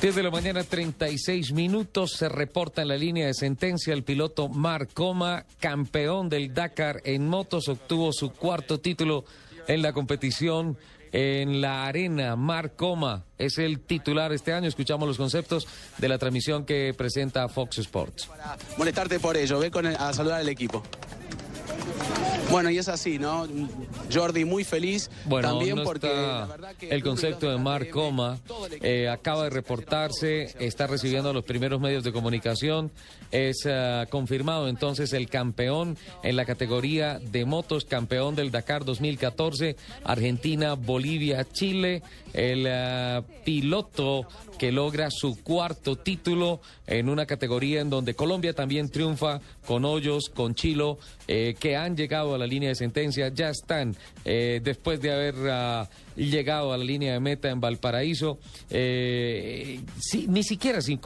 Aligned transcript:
10 0.00 0.14
de 0.14 0.22
la 0.22 0.30
mañana, 0.30 0.62
36 0.62 1.52
minutos. 1.52 2.12
Se 2.12 2.28
reporta 2.28 2.82
en 2.82 2.88
la 2.88 2.96
línea 2.96 3.26
de 3.26 3.34
sentencia 3.34 3.92
el 3.92 4.04
piloto 4.04 4.48
Marc 4.48 4.92
Coma, 4.92 5.44
campeón 5.58 6.28
del 6.28 6.54
Dakar 6.54 7.00
en 7.04 7.26
motos, 7.26 7.66
obtuvo 7.68 8.12
su 8.12 8.30
cuarto 8.30 8.78
título 8.78 9.24
en 9.66 9.82
la 9.82 9.92
competición 9.92 10.78
en 11.10 11.60
la 11.60 11.86
arena. 11.86 12.36
Marc 12.36 12.76
Coma 12.76 13.24
es 13.38 13.58
el 13.58 13.80
titular 13.80 14.32
este 14.32 14.52
año. 14.52 14.68
Escuchamos 14.68 15.08
los 15.08 15.16
conceptos 15.16 15.66
de 15.98 16.08
la 16.08 16.16
transmisión 16.16 16.64
que 16.64 16.94
presenta 16.96 17.48
Fox 17.48 17.78
Sports. 17.78 18.28
molestarte 18.76 19.18
por 19.18 19.36
ello. 19.36 19.58
Ve 19.58 19.72
con 19.72 19.84
a 19.86 20.12
saludar 20.12 20.40
al 20.40 20.48
equipo. 20.48 20.84
Bueno, 22.50 22.70
y 22.70 22.78
es 22.78 22.88
así, 22.88 23.18
¿no? 23.18 23.46
Jordi 24.12 24.44
muy 24.44 24.64
feliz 24.64 25.10
Bueno, 25.26 25.50
también 25.50 25.76
no 25.76 25.84
porque 25.84 26.06
está 26.06 26.38
la 26.40 26.46
verdad 26.46 26.74
que 26.76 26.88
el 26.88 27.02
concepto 27.02 27.50
de 27.50 27.58
Marc 27.58 27.90
Coma 27.90 28.38
eh, 28.80 29.08
acaba 29.08 29.44
de 29.44 29.50
reportarse, 29.50 30.54
está 30.58 30.86
recibiendo 30.86 31.32
los 31.32 31.44
primeros 31.44 31.80
medios 31.80 32.04
de 32.04 32.12
comunicación, 32.12 32.90
es 33.30 33.64
eh, 33.66 34.06
confirmado 34.08 34.68
entonces 34.68 35.12
el 35.12 35.28
campeón 35.28 35.98
en 36.22 36.36
la 36.36 36.46
categoría 36.46 37.18
de 37.18 37.44
motos, 37.44 37.84
campeón 37.84 38.34
del 38.34 38.50
Dakar 38.50 38.84
2014, 38.84 39.76
Argentina, 40.04 40.74
Bolivia, 40.74 41.46
Chile, 41.52 42.02
el 42.32 42.64
eh, 42.66 43.22
piloto 43.44 44.26
que 44.58 44.72
logra 44.72 45.08
su 45.10 45.42
cuarto 45.42 45.96
título 45.96 46.60
en 46.86 47.08
una 47.08 47.26
categoría 47.26 47.80
en 47.80 47.90
donde 47.90 48.14
Colombia 48.14 48.52
también 48.52 48.90
triunfa 48.90 49.40
con 49.66 49.84
Hoyos, 49.84 50.30
con 50.34 50.54
Chilo, 50.54 50.98
eh, 51.28 51.54
que 51.58 51.76
han 51.76 51.96
llegado 51.96 52.34
a 52.34 52.37
la 52.38 52.46
línea 52.46 52.70
de 52.70 52.74
sentencia, 52.74 53.28
ya 53.28 53.50
están 53.50 53.96
eh, 54.24 54.60
después 54.62 55.00
de 55.00 55.12
haber 55.12 55.34
ah, 55.50 55.88
llegado 56.16 56.72
a 56.72 56.78
la 56.78 56.84
línea 56.84 57.12
de 57.12 57.20
meta 57.20 57.50
en 57.50 57.60
Valparaíso, 57.60 58.38
eh, 58.70 59.80
ni 60.26 60.42
siquiera 60.42 60.80
sin 60.80 61.00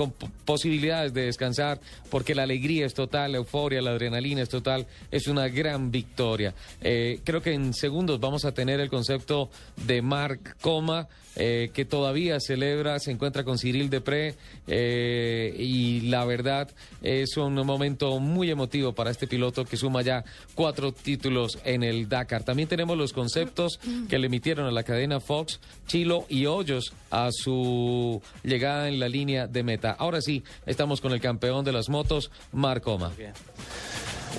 posibilidades 0.45 1.13
de 1.13 1.27
descansar, 1.27 1.81
porque 2.11 2.35
la 2.35 2.43
alegría 2.43 2.87
es 2.87 2.95
total, 2.95 3.33
la 3.33 3.39
euforia, 3.39 3.83
la 3.83 3.91
adrenalina 3.91 4.43
es 4.43 4.49
total, 4.49 4.87
es 5.11 5.27
una 5.27 5.49
gran 5.49 5.91
victoria. 5.91 6.55
Eh, 6.81 7.21
creo 7.25 7.43
que 7.43 7.53
en 7.53 7.75
segundos 7.75 8.21
vamos 8.21 8.45
a 8.45 8.53
tener 8.53 8.81
el 8.81 8.89
concepto 8.89 9.51
de 9.87 10.03
Marc 10.03 10.57
Coma, 10.61 11.09
que 11.35 11.87
todavía 11.89 12.39
celebra, 12.41 12.99
se 12.99 13.11
encuentra 13.11 13.43
con 13.43 13.57
Cyril 13.57 13.89
Depré, 13.89 14.35
y 14.69 16.03
la 16.03 16.27
verdad 16.27 16.69
es 17.01 17.39
un 17.39 17.55
momento 17.55 18.21
muy 18.21 18.51
emotivo 18.51 18.93
para 18.93 19.11
este 19.11 19.27
piloto 19.27 19.65
que 19.65 19.79
suma 19.79 20.03
ya 20.03 20.25
cuatro 20.55 20.93
títulos 20.93 21.22
en 21.65 21.83
el 21.83 22.09
Dakar. 22.09 22.43
También 22.43 22.69
tenemos 22.69 22.97
los 22.97 23.13
conceptos 23.13 23.79
que 24.09 24.19
le 24.19 24.27
emitieron 24.27 24.67
a 24.67 24.71
la 24.71 24.83
cadena 24.83 25.21
Fox, 25.21 25.61
Chilo 25.87 26.27
y 26.29 26.47
Hoyos 26.47 26.93
a 27.11 27.29
su 27.31 28.21
llegada 28.43 28.89
en 28.89 28.99
la 28.99 29.09
línea 29.09 29.47
de 29.47 29.63
meta. 29.63 29.93
Ahora 29.93 30.21
sí, 30.21 30.43
estamos 30.67 31.01
con 31.01 31.13
el 31.13 31.21
campeón 31.21 31.65
de 31.65 31.73
las 31.73 31.89
motos, 31.89 32.31
Marc 32.53 32.83
Coma. 32.83 33.13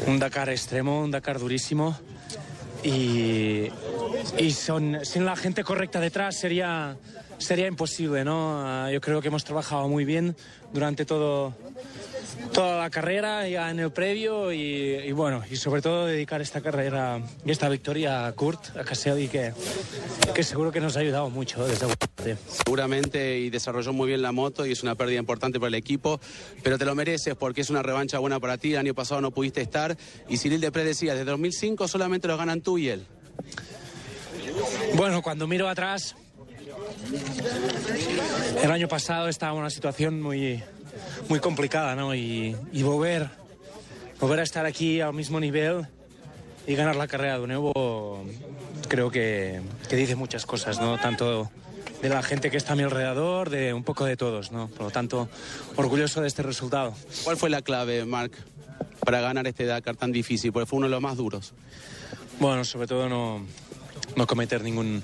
Un 0.08 0.20
Dakar 0.20 0.50
extremo, 0.50 1.02
un 1.02 1.12
Dakar 1.12 1.40
durísimo. 1.40 1.98
Y, 2.84 3.70
y 4.38 4.52
son, 4.52 5.00
sin 5.04 5.26
la 5.26 5.36
gente 5.38 5.64
correcta 5.64 6.02
detrás 6.02 6.38
sería, 6.38 6.98
sería 7.38 7.68
imposible, 7.68 8.26
¿no? 8.26 8.62
Ah, 8.62 8.90
Yo 8.92 9.00
creo 9.00 9.22
que 9.22 9.30
hemos 9.30 9.46
trabajado 9.46 9.88
muy 9.88 10.04
bien 10.04 10.36
durante 10.74 11.06
todo, 11.06 11.54
toda 12.54 12.80
la 12.80 12.90
carrera, 12.90 13.48
ya 13.48 13.70
en 13.72 13.80
el 13.80 13.92
previo, 13.92 14.52
y, 14.52 14.60
y 14.60 15.12
bueno, 15.12 15.44
y 15.50 15.56
sobre 15.56 15.82
todo 15.82 16.06
dedicar 16.06 16.42
esta 16.42 16.62
carrera 16.62 17.22
y 17.46 17.52
esta 17.52 17.70
victoria 17.70 18.26
a 18.26 18.32
Kurt, 18.34 18.76
a 18.78 18.84
Caselli, 18.84 19.28
que, 19.28 19.54
que 20.34 20.44
seguro 20.44 20.72
que 20.72 20.80
nos 20.80 20.98
ha 20.98 21.00
ayudado 21.00 21.30
mucho 21.30 21.66
desde 21.68 21.88
seguramente 22.48 23.40
y 23.40 23.50
desarrolló 23.50 23.94
muy 23.94 24.08
bien 24.08 24.22
la 24.22 24.32
moto 24.32 24.66
y 24.66 24.72
es 24.72 24.84
una 24.84 24.96
pérdida 24.96 25.20
importante 25.20 25.60
para 25.60 25.70
el 25.70 25.76
equipo, 25.76 26.20
pero 26.64 26.78
te 26.78 26.86
lo 26.86 26.96
mereces 26.96 27.36
porque 27.36 27.62
es 27.62 27.70
una 27.70 27.84
revancha 27.84 28.20
buena 28.20 28.40
para 28.40 28.58
ti. 28.58 28.74
El 28.74 28.80
año 28.80 28.94
pasado 28.94 29.22
no 29.22 29.32
pudiste 29.32 29.62
estar 29.62 29.98
y 30.30 30.38
Cyril 30.38 30.62
Depré 30.62 30.84
decía, 30.84 31.14
desde 31.14 31.32
2005 31.32 31.88
solamente 31.88 32.28
los 32.28 32.38
ganan 32.38 32.62
tú 32.62 32.78
y 32.78 32.90
él. 32.90 33.06
Bueno, 34.96 35.22
cuando 35.22 35.48
miro 35.48 35.68
atrás, 35.68 36.16
el 38.62 38.72
año 38.72 38.88
pasado 38.88 39.28
estaba 39.28 39.54
en 39.54 39.60
una 39.60 39.70
situación 39.70 40.22
muy, 40.22 40.64
muy 41.30 41.40
complicada, 41.40 41.96
¿no? 41.96 42.16
Y, 42.16 42.56
y 42.72 42.84
volver, 42.84 43.30
volver 44.20 44.40
a 44.40 44.44
estar 44.44 44.66
aquí 44.66 45.02
al 45.02 45.14
mismo 45.14 45.40
nivel 45.40 45.88
y 46.68 46.76
ganar 46.76 46.96
la 46.96 47.08
carrera 47.08 47.40
de 47.40 47.48
nuevo, 47.48 48.26
creo 48.88 49.12
que, 49.12 49.62
que 49.90 49.96
dice 49.96 50.16
muchas 50.16 50.46
cosas, 50.46 50.80
¿no? 50.80 50.98
Tanto 50.98 51.52
de 52.02 52.10
la 52.10 52.22
gente 52.22 52.52
que 52.52 52.58
está 52.58 52.74
a 52.74 52.76
mi 52.76 52.84
alrededor, 52.84 53.50
de 53.50 53.74
un 53.74 53.84
poco 53.84 54.06
de 54.06 54.18
todos, 54.18 54.52
¿no? 54.52 54.68
Por 54.68 54.84
lo 54.84 54.92
tanto, 54.92 55.30
orgulloso 55.76 56.22
de 56.22 56.28
este 56.28 56.44
resultado. 56.44 56.94
¿Cuál 57.24 57.38
fue 57.38 57.50
la 57.50 57.62
clave, 57.62 58.06
Marc, 58.06 58.34
para 59.06 59.22
ganar 59.22 59.48
este 59.48 59.66
Dakar 59.66 59.96
tan 59.96 60.12
difícil? 60.12 60.52
Porque 60.52 60.66
fue 60.66 60.78
uno 60.78 60.88
de 60.88 60.92
los 60.92 61.02
más 61.02 61.16
duros. 61.18 61.54
Bueno, 62.40 62.66
sobre 62.66 62.88
todo 62.88 63.08
no, 63.08 63.46
no 64.16 64.28
cometer 64.28 64.62
ningún, 64.64 65.04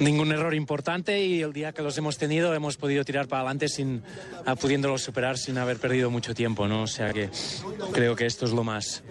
ningún 0.00 0.32
error 0.32 0.54
importante 0.54 1.20
y 1.24 1.42
el 1.42 1.52
día 1.52 1.72
que 1.72 1.82
los 1.82 1.96
hemos 1.98 2.18
tenido 2.18 2.54
hemos 2.54 2.76
podido 2.76 3.04
tirar 3.04 3.26
para 3.26 3.42
adelante 3.42 3.68
sin 3.68 4.02
ah, 4.46 4.54
pudiéndolos 4.54 5.02
superar 5.02 5.38
sin 5.38 5.58
haber 5.58 5.78
perdido 5.78 6.10
mucho 6.10 6.34
tiempo, 6.34 6.68
¿no? 6.68 6.82
O 6.82 6.86
sea 6.86 7.12
que 7.12 7.30
creo 7.92 8.14
que 8.14 8.26
esto 8.26 8.44
es 8.44 8.52
lo 8.52 8.64
más 8.64 9.02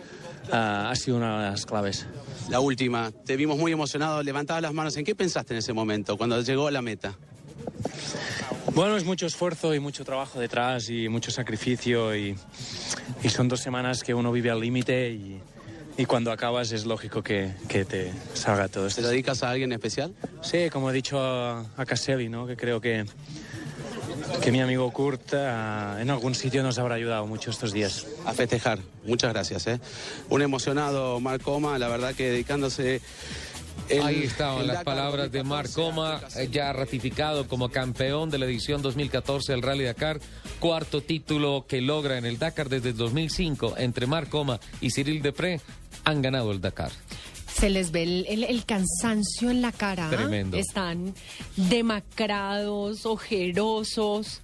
ah, 0.52 0.90
ha 0.90 0.96
sido 0.96 1.18
una 1.18 1.44
de 1.44 1.52
las 1.52 1.66
claves. 1.66 2.08
La 2.50 2.60
última, 2.60 3.12
te 3.12 3.36
vimos 3.36 3.58
muy 3.58 3.72
emocionado, 3.72 4.24
levantabas 4.24 4.62
las 4.62 4.74
manos. 4.74 4.96
¿En 4.96 5.04
qué 5.04 5.16
pensaste 5.16 5.54
en 5.54 5.60
ese 5.60 5.74
momento, 5.74 6.18
cuando 6.18 6.42
llegó 6.42 6.68
a 6.68 6.72
la 6.72 6.82
meta? 6.82 7.18
Bueno, 8.74 8.96
es 8.96 9.04
mucho 9.06 9.26
esfuerzo 9.26 9.74
y 9.74 9.80
mucho 9.80 10.06
trabajo 10.06 10.40
detrás 10.40 10.90
y 10.90 11.10
mucho 11.10 11.32
sacrificio 11.32 12.16
y, 12.16 12.38
y 13.24 13.30
son 13.30 13.48
dos 13.48 13.60
semanas 13.60 14.04
que 14.04 14.14
uno 14.14 14.32
vive 14.32 14.52
al 14.52 14.62
límite 14.62 15.10
y, 15.10 15.42
y 15.98 16.06
cuando 16.06 16.32
acabas 16.32 16.72
es 16.72 16.86
lógico 16.86 17.24
que, 17.24 17.52
que 17.68 17.84
te 17.86 18.14
salga 18.34 18.68
todo 18.68 18.84
¿Te 18.84 18.90
esto. 18.90 19.02
lo 19.02 19.10
dedicas 19.10 19.44
a 19.44 19.50
alguien 19.50 19.72
especial? 19.72 20.14
Sí, 20.42 20.70
como 20.72 20.90
he 20.92 20.94
dicho 20.94 21.20
a, 21.20 21.66
a 21.76 21.86
Caselli, 21.86 22.30
¿no? 22.30 22.46
que 22.46 22.56
creo 22.56 22.80
que, 22.80 23.06
que 24.42 24.52
mi 24.52 24.62
amigo 24.62 24.92
Kurt 24.92 25.34
ah, 25.34 25.98
en 26.00 26.10
algún 26.10 26.36
sitio 26.36 26.62
nos 26.62 26.78
habrá 26.78 26.96
ayudado 26.96 27.26
mucho 27.26 27.50
estos 27.50 27.74
días. 27.74 28.06
A 28.26 28.34
festejar. 28.34 28.80
Muchas 29.06 29.34
gracias. 29.34 29.66
¿eh? 29.68 29.80
Un 30.30 30.42
emocionado 30.42 31.20
Marc 31.20 31.42
Coma, 31.42 31.78
la 31.80 31.88
verdad 31.88 32.14
que 32.14 32.30
dedicándose... 32.32 33.02
el- 33.90 34.02
Ahí 34.04 34.24
estaban 34.24 34.68
las 34.68 34.84
palabras 34.84 35.32
de 35.32 35.40
2014 35.40 35.48
Marc 35.50 35.74
Coma, 35.74 36.22
eh, 36.36 36.50
ya 36.52 36.74
ratificado 36.74 37.48
como 37.48 37.70
campeón 37.70 38.30
de 38.30 38.38
la 38.38 38.46
edición 38.46 38.82
2014 38.82 39.54
del 39.54 39.62
Rally 39.62 39.84
Dakar, 39.86 40.20
cuarto 40.60 41.02
título 41.02 41.66
que 41.68 41.82
logra 41.82 42.18
en 42.18 42.26
el 42.26 42.38
Dakar 42.40 42.70
desde 42.70 42.90
el 42.90 42.98
2005 42.98 43.76
entre 43.78 44.08
Marc 44.08 44.30
Coma 44.30 44.60
y 44.82 44.92
Cyril 44.92 45.22
Depré, 45.22 45.62
han 46.04 46.22
ganado 46.22 46.52
el 46.52 46.62
Dakar. 46.62 46.92
Se 47.54 47.70
les 47.72 47.92
ve 47.92 48.04
el, 48.04 48.26
el- 48.30 48.44
el 48.44 48.66
cansancio 48.66 49.50
en 49.50 49.62
la 49.64 49.72
cara. 49.72 50.10
Tremendo. 50.10 50.58
Están 50.58 51.16
demacrados, 51.56 53.06
ojerosos. 53.06 54.42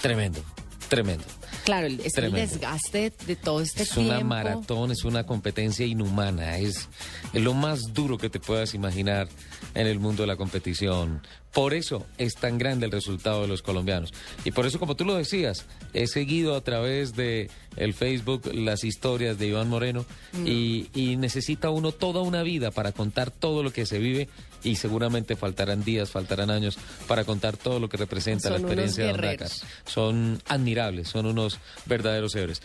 Tremendo, 0.00 0.40
tremendo. 0.88 1.24
Claro, 1.66 1.88
es 1.88 2.16
el 2.16 2.30
desgaste 2.32 3.12
de 3.26 3.34
todo 3.34 3.60
este 3.60 3.82
Es 3.82 3.90
tiempo. 3.90 4.12
una 4.12 4.24
maratón, 4.24 4.92
es 4.92 5.04
una 5.04 5.26
competencia 5.26 5.84
inhumana, 5.84 6.58
es, 6.58 6.88
es 7.32 7.42
lo 7.42 7.54
más 7.54 7.92
duro 7.92 8.18
que 8.18 8.30
te 8.30 8.38
puedas 8.38 8.72
imaginar 8.72 9.28
en 9.74 9.88
el 9.88 9.98
mundo 9.98 10.22
de 10.22 10.28
la 10.28 10.36
competición. 10.36 11.20
Por 11.52 11.74
eso 11.74 12.06
es 12.18 12.34
tan 12.36 12.56
grande 12.56 12.86
el 12.86 12.92
resultado 12.92 13.42
de 13.42 13.48
los 13.48 13.62
colombianos. 13.62 14.14
Y 14.44 14.52
por 14.52 14.64
eso, 14.64 14.78
como 14.78 14.94
tú 14.94 15.04
lo 15.04 15.16
decías, 15.16 15.66
he 15.92 16.06
seguido 16.06 16.54
a 16.54 16.60
través 16.60 17.16
de 17.16 17.50
el 17.76 17.94
Facebook 17.94 18.50
las 18.52 18.84
historias 18.84 19.38
de 19.38 19.48
Iván 19.48 19.68
Moreno 19.68 20.04
y, 20.44 20.88
y 20.94 21.16
necesita 21.16 21.70
uno 21.70 21.92
toda 21.92 22.22
una 22.22 22.42
vida 22.42 22.70
para 22.70 22.92
contar 22.92 23.30
todo 23.30 23.62
lo 23.62 23.72
que 23.72 23.86
se 23.86 23.98
vive 23.98 24.28
y 24.66 24.76
seguramente 24.76 25.36
faltarán 25.36 25.84
días, 25.84 26.10
faltarán 26.10 26.50
años 26.50 26.78
para 27.06 27.24
contar 27.24 27.56
todo 27.56 27.78
lo 27.78 27.88
que 27.88 27.96
representa 27.96 28.50
la 28.50 28.56
Son 28.56 28.64
experiencia 28.64 29.04
de 29.04 29.12
guerreros. 29.12 29.60
Dakar. 29.60 29.68
Son 29.86 30.42
admirables, 30.48 31.08
son 31.08 31.26
unos 31.26 31.58
verdaderos 31.86 32.34
héroes. 32.34 32.62